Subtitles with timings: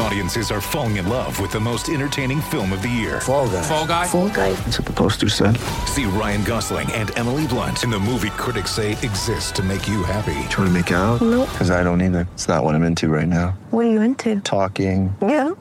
[0.00, 3.20] Audiences are falling in love with the most entertaining film of the year.
[3.20, 3.62] Fall guy.
[3.62, 4.06] Fall guy.
[4.06, 4.52] Fall guy.
[4.52, 5.56] That's what the poster said.
[5.86, 10.04] See Ryan Gosling and Emily Blunt in the movie critics say exists to make you
[10.04, 10.38] happy.
[10.50, 11.20] Trying to make it out?
[11.20, 11.48] Nope.
[11.50, 12.28] Because I don't either.
[12.34, 13.58] It's not what I'm into right now.
[13.70, 14.40] What are you into?
[14.40, 15.14] Talking.
[15.20, 15.48] Yeah.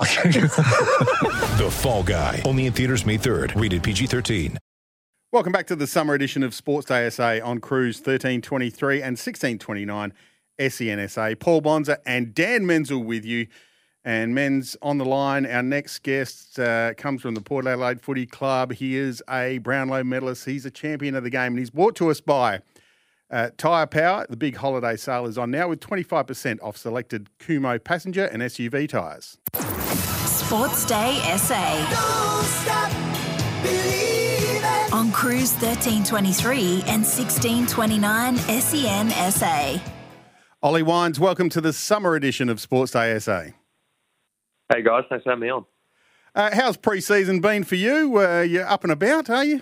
[1.57, 2.43] The Fall Guy.
[2.46, 3.60] Only in theaters May 3rd.
[3.60, 4.57] Rated PG-13.
[5.32, 10.14] Welcome back to the summer edition of Sports Day SA on Cruise 1323 and 1629
[10.60, 11.39] SENSA.
[11.39, 13.47] Paul Bonza and Dan Menzel with you.
[14.07, 15.46] And Men's on the line.
[15.46, 18.71] Our next guest uh, comes from the Port Adelaide Footy Club.
[18.71, 20.46] He is a Brownlow medalist.
[20.46, 22.62] He's a champion of the game, and he's brought to us by
[23.29, 24.25] uh, Tyre Power.
[24.29, 28.88] The big holiday sale is on now with 25% off selected Kumho passenger and SUV
[28.88, 29.39] tyres.
[29.57, 31.57] Sports Day SA.
[34.94, 39.81] On Cruise 1323 and 1629 SEN SA.
[40.64, 43.48] Ollie Wines, welcome to the summer edition of Sports Day SA.
[44.72, 45.66] Hey guys, thanks for having me on.
[46.36, 48.20] Uh, how's pre-season been for you?
[48.20, 49.62] Uh, you're up and about, are you?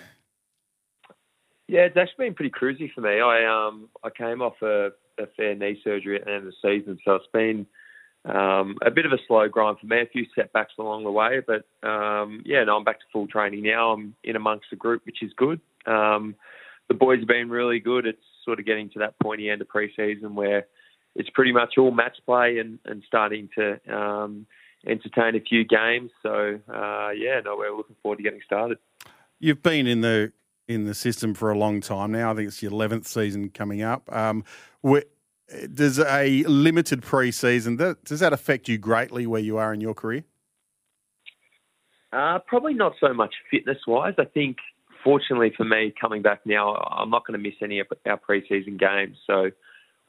[1.67, 3.19] Yeah, it's actually been pretty cruisy for me.
[3.21, 4.89] I um I came off a,
[5.19, 7.67] a fair knee surgery at the end of the season, so it's been
[8.25, 10.01] um, a bit of a slow grind for me.
[10.01, 13.63] A few setbacks along the way, but um, yeah, no, I'm back to full training
[13.63, 13.93] now.
[13.93, 15.59] I'm in amongst the group, which is good.
[15.85, 16.35] Um,
[16.87, 18.05] the boys have been really good.
[18.05, 20.65] It's sort of getting to that pointy end of pre-season where
[21.15, 24.45] it's pretty much all match play and, and starting to um,
[24.87, 26.11] entertain a few games.
[26.23, 28.77] So uh, yeah, no, we're looking forward to getting started.
[29.39, 30.31] You've been in the
[30.67, 32.31] in the system for a long time now.
[32.31, 34.11] I think it's your eleventh season coming up.
[34.11, 34.43] Um,
[35.73, 39.93] does a limited pre-season that, does that affect you greatly where you are in your
[39.93, 40.23] career?
[42.11, 44.15] Uh, probably not so much fitness wise.
[44.17, 44.57] I think,
[45.03, 48.79] fortunately for me, coming back now, I'm not going to miss any of our preseason
[48.79, 49.17] games.
[49.27, 49.51] So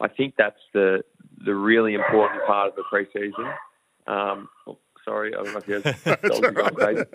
[0.00, 1.04] I think that's the
[1.44, 3.54] the really important part of the preseason.
[4.06, 7.06] Um, oh, sorry, I don't know if you guys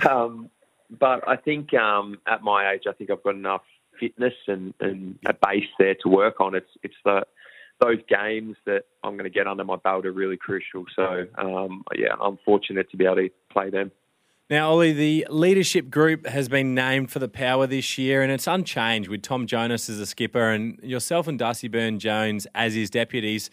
[0.00, 0.50] are um,
[0.98, 3.62] but I think um, at my age, I think I've got enough
[3.98, 6.54] fitness and, and a base there to work on.
[6.54, 7.22] It's it's the
[7.80, 10.84] those games that I'm going to get under my belt are really crucial.
[10.94, 13.90] So um, yeah, I'm fortunate to be able to play them.
[14.50, 18.46] Now, Ollie, the leadership group has been named for the power this year, and it's
[18.46, 22.90] unchanged with Tom Jonas as a skipper and yourself and Darcy Byrne Jones as his
[22.90, 23.48] deputies.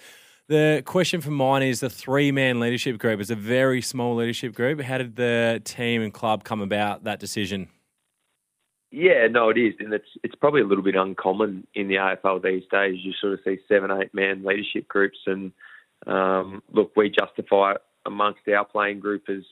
[0.50, 4.56] The question for mine is the three man leadership group is a very small leadership
[4.56, 4.82] group.
[4.82, 7.70] How did the team and club come about that decision?
[8.90, 12.42] Yeah, no, it is, and it's it's probably a little bit uncommon in the AFL
[12.42, 12.96] these days.
[13.04, 15.52] You sort of see seven, eight man leadership groups, and
[16.08, 17.74] um, look, we justify
[18.08, 19.44] amongst our playing group as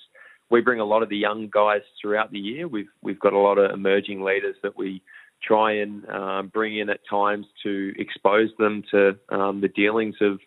[0.49, 2.67] we bring a lot of the young guys throughout the year.
[2.67, 5.03] We've we've got a lot of emerging leaders that we
[5.43, 10.39] try and um, bring in at times to expose them to um, the dealings of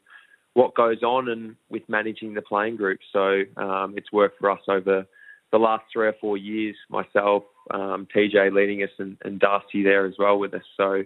[0.60, 3.00] what goes on and with managing the playing group.
[3.14, 5.06] So um, it's worked for us over
[5.52, 6.76] the last three or four years.
[6.90, 10.62] Myself, um, TJ leading us, and, and, Darcy there as well with us.
[10.76, 11.04] So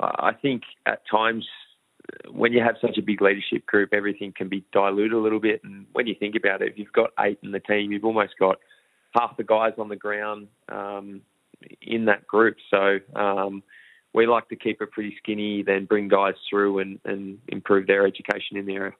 [0.00, 1.46] uh, I think at times
[2.30, 5.62] when you have such a big leadership group, everything can be diluted a little bit.
[5.64, 8.34] And when you think about it, if you've got eight in the team, you've almost
[8.38, 8.58] got
[9.18, 11.22] half the guys on the ground um,
[11.80, 12.56] in that group.
[12.70, 13.62] So um,
[14.12, 18.06] we like to keep it pretty skinny, then bring guys through and, and improve their
[18.06, 18.92] education in the area.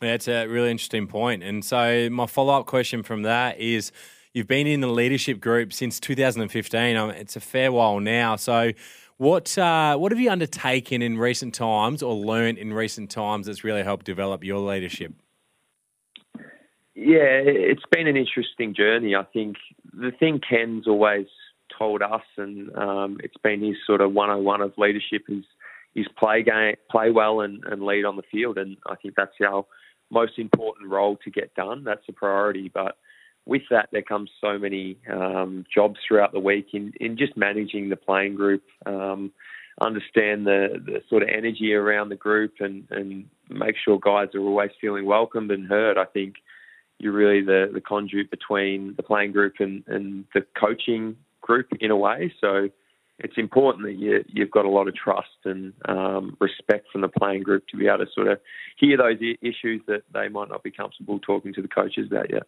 [0.00, 1.42] That's a really interesting point.
[1.42, 3.92] And so my follow up question from that is
[4.32, 6.96] you've been in the leadership group since 2015.
[6.96, 8.36] Um, it's a fair while now.
[8.36, 8.72] So
[9.16, 13.62] what uh, what have you undertaken in recent times or learned in recent times that's
[13.62, 15.14] really helped develop your leadership?
[16.96, 19.14] Yeah, it's been an interesting journey.
[19.14, 19.56] I think
[19.92, 21.26] the thing Ken's always
[21.78, 25.44] told us, and um, it's been his sort of 101 of leadership is
[25.94, 28.58] is play game, play well, and, and lead on the field.
[28.58, 29.64] And I think that's our
[30.10, 31.84] most important role to get done.
[31.84, 32.68] That's a priority.
[32.72, 32.96] But
[33.46, 37.90] with that, there comes so many um, jobs throughout the week in, in just managing
[37.90, 39.32] the playing group, um,
[39.80, 44.40] understand the, the sort of energy around the group, and, and make sure guys are
[44.40, 45.98] always feeling welcomed and heard.
[45.98, 46.36] I think
[46.98, 51.90] you're really the, the conduit between the playing group and, and the coaching group in
[51.90, 52.32] a way.
[52.40, 52.68] So
[53.18, 57.08] it's important that you, you've got a lot of trust and um, respect from the
[57.08, 58.40] playing group to be able to sort of
[58.76, 62.42] hear those issues that they might not be comfortable talking to the coaches about yet.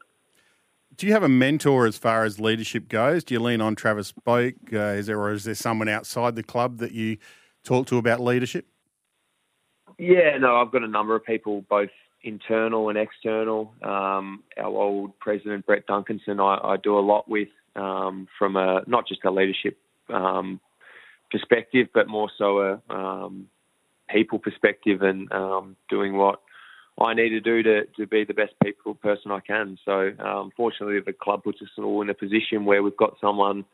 [0.96, 3.22] Do you have a mentor as far as leadership goes?
[3.22, 4.54] Do you lean on Travis Boak?
[4.72, 7.18] Uh, is there, or is there someone outside the club that you
[7.64, 8.66] talk to about leadership?
[9.98, 11.90] Yeah, no, I've got a number of people, both
[12.22, 13.72] internal and external.
[13.82, 18.82] Um, our old president, Brett Duncanson, I, I do a lot with um, from a
[18.86, 19.78] not just a leadership
[20.08, 20.60] um,
[21.30, 23.48] perspective, but more so a um,
[24.08, 26.40] people perspective and um, doing what
[26.98, 29.78] I need to do to, to be the best people person I can.
[29.84, 33.64] So, um, fortunately, the club puts us all in a position where we've got someone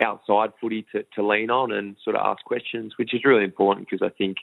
[0.00, 3.88] outside footy to, to lean on and sort of ask questions, which is really important
[3.88, 4.38] because I think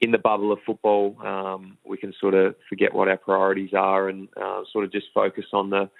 [0.00, 4.08] in the bubble of football, um, we can sort of forget what our priorities are
[4.08, 5.90] and uh, sort of just focus on the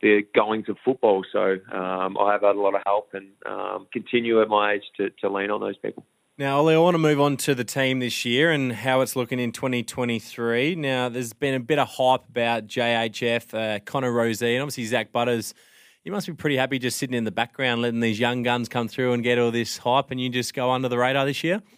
[0.00, 1.24] the goings of football.
[1.32, 4.84] So um, I have had a lot of help and um, continue at my age
[4.96, 6.04] to, to lean on those people.
[6.38, 9.16] Now, Ollie, I want to move on to the team this year and how it's
[9.16, 10.76] looking in 2023.
[10.76, 15.10] Now, there's been a bit of hype about JHF, uh, Connor Rozee, and obviously Zach
[15.10, 15.52] Butters.
[16.04, 18.86] You must be pretty happy just sitting in the background, letting these young guns come
[18.86, 21.60] through and get all this hype, and you just go under the radar this year.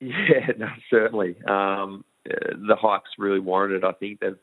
[0.00, 1.36] Yeah, no, certainly.
[1.46, 3.84] Um, uh, the hype's really warranted.
[3.84, 4.38] I think they've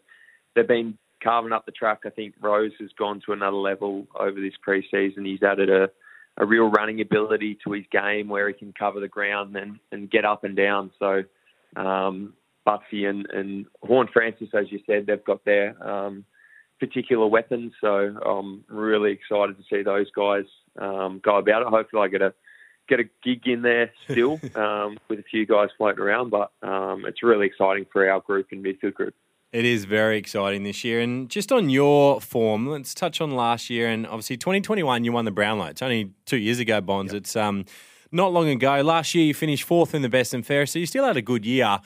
[0.56, 2.00] they've been carving up the track.
[2.06, 5.26] I think Rose has gone to another level over this preseason.
[5.26, 5.90] He's added a,
[6.38, 10.10] a real running ability to his game where he can cover the ground and, and
[10.10, 10.92] get up and down.
[11.00, 11.24] So
[11.76, 12.34] um,
[12.68, 16.26] Butsy and, and Horne-Francis, as you said, they've got their um,
[16.80, 17.74] particular weapons.
[17.82, 20.46] So I'm really excited to see those guys
[20.80, 21.68] um, go about it.
[21.68, 22.34] Hopefully, I get a
[22.88, 26.32] get a gig in there still um, with a few guys floating around.
[26.32, 29.16] But um, it's really exciting for our group and midfield group.
[29.52, 31.00] It is very exciting this year.
[31.00, 33.88] And just on your form, let's touch on last year.
[33.90, 35.66] And obviously, 2021, you won the Brownlow.
[35.66, 37.14] It's only two years ago, Bonds.
[37.14, 37.22] Yep.
[37.22, 37.66] It's um,
[38.12, 38.82] not long ago.
[38.82, 40.74] Last year, you finished fourth in the best and fairest.
[40.74, 41.80] So you still had a good year.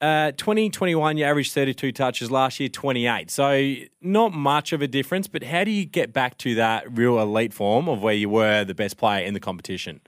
[0.00, 2.28] Uh, 2021, you averaged 32 touches.
[2.28, 3.30] Last year, 28.
[3.30, 5.28] So not much of a difference.
[5.28, 8.64] But how do you get back to that real elite form of where you were
[8.64, 10.00] the best player in the competition?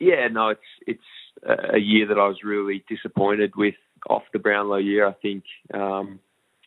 [0.00, 1.02] Yeah, no, it's it's
[1.74, 3.74] a year that I was really disappointed with
[4.08, 5.06] off the Brownlow year.
[5.06, 6.18] I think um,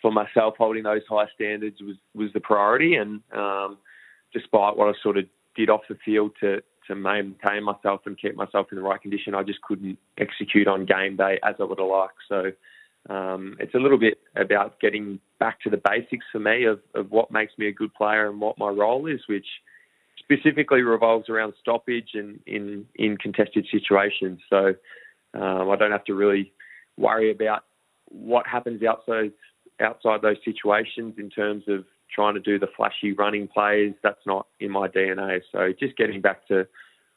[0.01, 3.77] for myself, holding those high standards was was the priority, and um,
[4.33, 5.25] despite what I sort of
[5.55, 9.35] did off the field to to maintain myself and keep myself in the right condition,
[9.35, 12.17] I just couldn't execute on game day as I would have liked.
[12.27, 12.51] So.
[13.09, 17.09] Um, it's a little bit about getting back to the basics for me of, of
[17.09, 19.47] what makes me a good player and what my role is, which
[20.19, 24.39] specifically revolves around stoppage and in, in contested situations.
[24.49, 24.75] So
[25.33, 26.53] um, I don't have to really
[26.97, 27.63] worry about
[28.09, 29.31] what happens outside
[29.81, 33.93] outside those situations in terms of trying to do the flashy running plays.
[34.03, 35.41] That's not in my DNA.
[35.51, 36.67] So just getting back to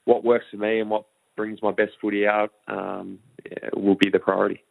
[0.04, 1.04] what works for me and what
[1.36, 3.18] brings my best footy out um,
[3.76, 4.62] will be the priority.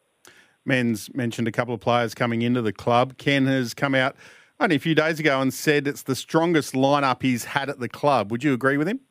[0.66, 3.18] Men's mentioned a couple of players coming into the club.
[3.18, 4.16] Ken has come out
[4.60, 7.90] only a few days ago and said it's the strongest lineup he's had at the
[7.90, 8.32] club.
[8.32, 9.02] Would you agree with him?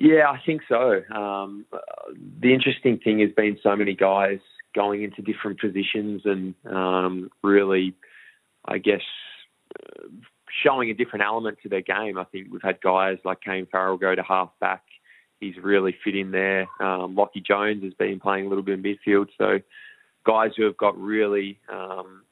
[0.00, 1.02] Yeah, I think so.
[1.12, 1.66] Um,
[2.40, 4.38] the interesting thing has been so many guys
[4.72, 7.94] going into different positions and um, really,
[8.64, 9.02] I guess,
[10.62, 12.16] showing a different element to their game.
[12.16, 14.84] I think we've had guys like Kane Farrell go to half back.
[15.40, 16.68] He's really fit in there.
[16.80, 19.30] Um, Lachie Jones has been playing a little bit in midfield.
[19.36, 19.58] So
[20.24, 22.22] guys who have got really um,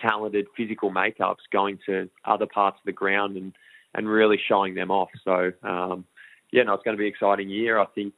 [0.00, 3.52] talented physical makeups going to other parts of the ground and,
[3.94, 5.10] and really showing them off.
[5.24, 6.04] So um,
[6.52, 7.78] yeah, no, it's going to be an exciting year.
[7.78, 8.14] I think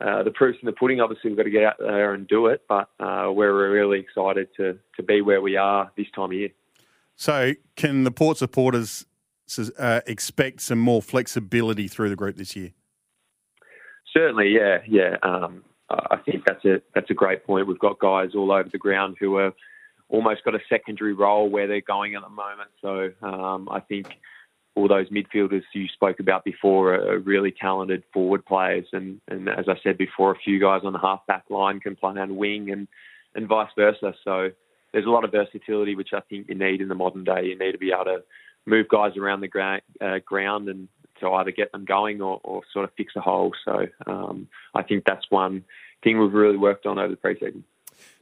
[0.00, 1.00] uh, the proof's in the pudding.
[1.00, 4.48] Obviously, we've got to get out there and do it, but uh, we're really excited
[4.56, 6.50] to to be where we are this time of year.
[7.16, 9.04] So, can the Port supporters
[9.78, 12.70] uh, expect some more flexibility through the group this year?
[14.14, 15.16] Certainly, yeah, yeah.
[15.22, 17.66] Um, I think that's a that's a great point.
[17.66, 19.52] We've got guys all over the ground who are
[20.08, 22.70] almost got a secondary role where they're going at the moment.
[22.80, 24.06] So um, I think
[24.78, 29.66] all those midfielders you spoke about before are really talented forward players, and, and as
[29.68, 32.70] I said before, a few guys on the half back line can play on wing,
[32.70, 32.86] and
[33.34, 34.14] and vice versa.
[34.24, 34.50] So
[34.92, 37.44] there's a lot of versatility which I think you need in the modern day.
[37.44, 38.22] You need to be able to
[38.66, 40.88] move guys around the gra- uh, ground and
[41.20, 43.52] to either get them going or, or sort of fix a hole.
[43.64, 45.64] So um, I think that's one
[46.02, 47.64] thing we've really worked on over the preseason.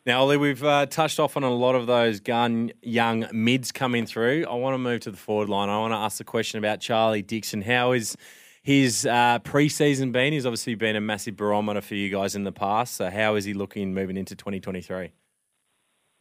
[0.07, 4.07] Now, Ollie, we've uh, touched off on a lot of those gun young mids coming
[4.07, 4.47] through.
[4.49, 5.69] I want to move to the forward line.
[5.69, 7.63] I want to ask the question about Charlie Dixon.
[7.63, 8.17] How is
[8.63, 10.33] his uh, preseason been?
[10.33, 12.95] He's obviously been a massive barometer for you guys in the past.
[12.95, 15.11] So, how is he looking moving into 2023?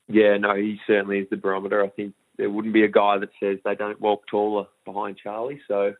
[0.07, 1.83] Yeah, no, he certainly is the barometer.
[1.83, 5.61] I think there wouldn't be a guy that says they don't walk taller behind Charlie.
[5.67, 5.93] So,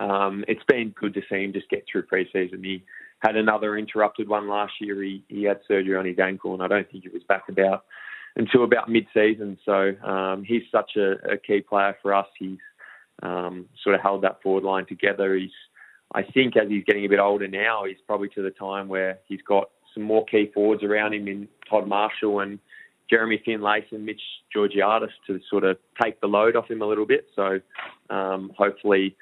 [0.00, 2.64] um, it's been good to see him just get through preseason.
[2.64, 2.82] He
[3.20, 5.00] had another interrupted one last year.
[5.02, 7.84] He, he had surgery on his ankle, and I don't think he was back about
[8.36, 9.58] until about mid-season.
[9.64, 12.28] So um, he's such a, a, key player for us.
[12.38, 12.58] He's
[13.22, 15.34] um, sort of held that forward line together.
[15.34, 15.50] He's,
[16.14, 19.18] I think, as he's getting a bit older now, he's probably to the time where
[19.28, 22.58] he's got some more key forwards around him in Todd Marshall and
[23.10, 27.26] Jeremy Finlayson, Mitch Georgiades to sort of take the load off him a little bit.
[27.34, 27.60] So
[28.08, 29.16] um, hopefully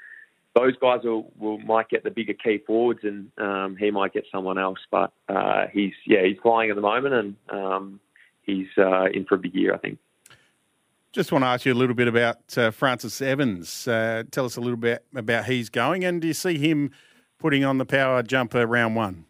[0.55, 4.25] those guys will, will might get the bigger key forwards, and um, he might get
[4.33, 4.79] someone else.
[4.91, 8.01] But uh, he's yeah he's flying at the moment, and um,
[8.43, 9.99] he's uh, in for a big year, I think.
[11.13, 13.89] Just want to ask you a little bit about uh, Francis Evans.
[13.89, 16.91] Uh, tell us a little bit about he's going, and do you see him
[17.39, 19.25] putting on the power jumper round one?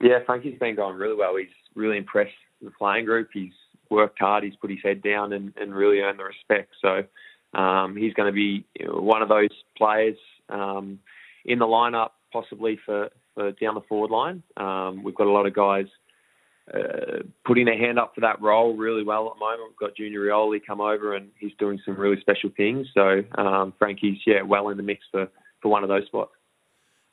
[0.00, 1.36] Yeah, Frankie's been going really well.
[1.36, 3.28] He's really impressed the playing group.
[3.32, 3.52] He's
[3.90, 4.42] worked hard.
[4.42, 6.72] He's put his head down and, and really earned the respect.
[6.80, 7.04] So
[7.54, 10.16] um, he's going to be one of those players
[10.48, 10.98] um,
[11.44, 14.42] in the lineup, possibly for, for down the forward line.
[14.56, 15.86] Um, we've got a lot of guys
[16.72, 19.70] uh, putting their hand up for that role really well at the moment.
[19.70, 22.86] We've got Junior Rioli come over and he's doing some really special things.
[22.94, 25.28] So um, Frankie's yeah well in the mix for,
[25.60, 26.32] for one of those spots.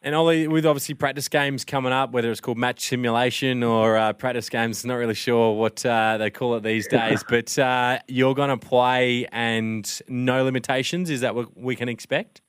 [0.02, 4.14] And Ollie, with obviously practice games coming up, whether it's called match simulation or uh,
[4.14, 8.34] practice games, not really sure what uh, they call it these days, but uh, you're
[8.34, 11.10] going to play and no limitations.
[11.10, 12.42] Is that what we can expect?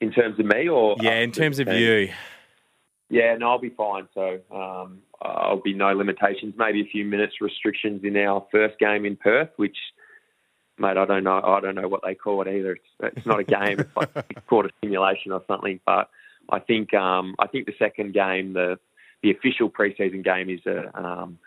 [0.00, 2.10] In terms of me, or yeah, in terms of you.
[3.10, 4.06] Yeah, no, I'll be fine.
[4.14, 6.54] So um, I'll be no limitations.
[6.56, 9.76] Maybe a few minutes restrictions in our first game in Perth, which
[10.78, 11.40] mate, I don't know.
[11.42, 12.72] I don't know what they call it either.
[12.72, 13.80] It's, it's not a game.
[13.80, 15.80] it's like it's called a simulation or something.
[15.84, 16.10] But
[16.50, 18.78] I think um, I think the second game, the
[19.22, 21.38] the official preseason game, is a, um,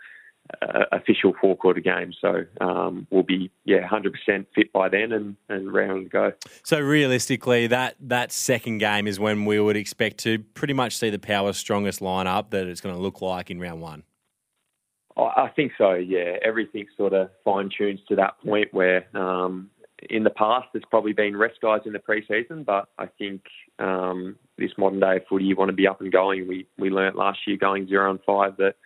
[0.60, 2.12] a official four quarter game.
[2.20, 6.32] So um, we'll be yeah, hundred percent fit by then and and round go.
[6.62, 11.10] So realistically, that that second game is when we would expect to pretty much see
[11.10, 14.04] the power strongest lineup that it's going to look like in round one.
[15.16, 15.94] I think so.
[15.94, 19.70] Yeah, everything sort of fine tunes to that point where um,
[20.08, 23.42] in the past there's probably been rest guys in the preseason, but I think
[23.78, 26.48] um, this modern day footy you want to be up and going.
[26.48, 28.76] We we learnt last year going zero and five that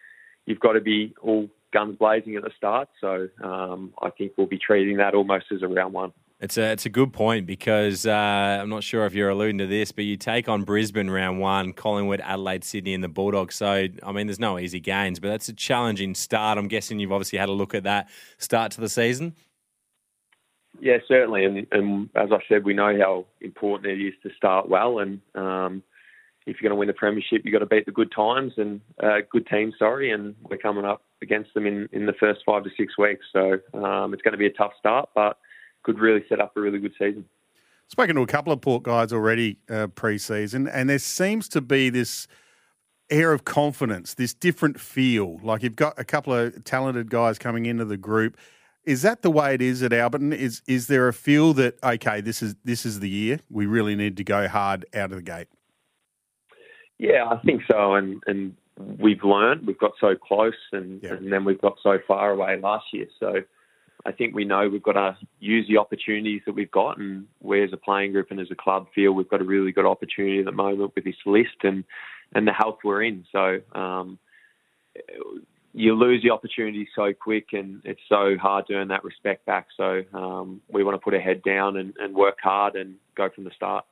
[0.47, 2.89] you've got to be all guns blazing at the start.
[3.01, 6.13] So um, I think we'll be treating that almost as a round one.
[6.39, 9.67] It's a it's a good point because uh, I'm not sure if you're alluding to
[9.67, 13.55] this, but you take on Brisbane round one, Collingwood, Adelaide, Sydney, and the Bulldogs.
[13.55, 16.59] So I mean, there's no easy gains, but that's a challenging start.
[16.59, 19.35] I'm guessing you've obviously had a look at that start to the season.
[20.79, 24.69] Yeah, certainly, and, and as I said, we know how important it is to start
[24.69, 25.83] well, and um,
[26.47, 28.83] if you're going to win the premiership, you've got to beat the good times and
[29.03, 29.73] uh, good teams.
[29.79, 33.25] Sorry, and we're coming up against them in, in the first five to six weeks,
[33.33, 35.39] so um, it's going to be a tough start, but
[35.87, 37.25] could really set up a really good season.
[37.89, 41.89] Spoken to a couple of Port guys already uh, pre-season, and there seems to be
[41.89, 42.27] this
[43.09, 45.39] air of confidence, this different feel.
[45.43, 48.37] Like you've got a couple of talented guys coming into the group.
[48.85, 50.35] Is that the way it is at Alberton?
[50.35, 53.95] Is is there a feel that okay, this is this is the year we really
[53.95, 55.49] need to go hard out of the gate?
[56.99, 58.57] Yeah, I think so, and and
[58.99, 59.65] we've learned.
[59.65, 61.15] We've got so close, and, yeah.
[61.15, 63.07] and then we've got so far away last year.
[63.21, 63.43] So
[64.07, 67.65] I think we know we've got to use the opportunities that we've got, and we
[67.65, 70.39] as a playing group and as a club feel we've got a really good opportunity
[70.39, 71.85] at the moment with this list and
[72.35, 73.25] and the health we're in.
[73.33, 74.19] So um,
[75.73, 79.67] you lose the opportunity so quick, and it's so hard to earn that respect back.
[79.77, 83.29] So um, we want to put our head down and, and work hard and go
[83.35, 83.85] from the start.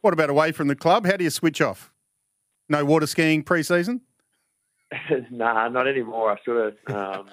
[0.00, 1.06] What about away from the club?
[1.06, 1.92] How do you switch off?
[2.68, 4.00] No water skiing pre-season?
[5.30, 6.32] nah, not anymore.
[6.32, 7.28] I sort of um,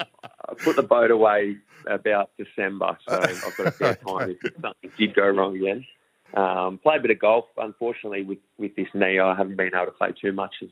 [0.49, 1.57] I put the boat away
[1.87, 5.85] about December, so I've got a fair time if something did go wrong again.
[6.33, 7.45] Um, play a bit of golf.
[7.57, 10.69] Unfortunately, with, with this knee, I haven't been able to play too much as,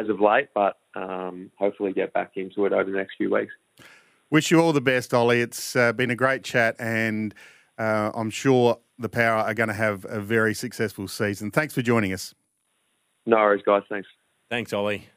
[0.00, 3.52] as of late, but um, hopefully get back into it over the next few weeks.
[4.30, 5.40] Wish you all the best, Ollie.
[5.40, 7.32] It's uh, been a great chat, and
[7.78, 11.52] uh, I'm sure the Power are going to have a very successful season.
[11.52, 12.34] Thanks for joining us.
[13.26, 13.82] No worries, guys.
[13.88, 14.08] Thanks.
[14.50, 15.08] Thanks, Ollie.